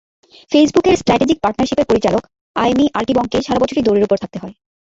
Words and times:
ফেসবুকের 0.51 0.95
স্ট্র্যাটেজিক 0.97 1.37
পার্টনারশিপের 1.41 1.89
পরিচালক 1.89 2.23
আয়েমি 2.55 2.85
আর্কিবংকে 2.97 3.37
সারা 3.41 3.61
বছরই 3.63 3.85
দৌড়ের 3.85 4.05
ওপর 4.07 4.21
থাকতে 4.23 4.37
হয়। 4.41 4.55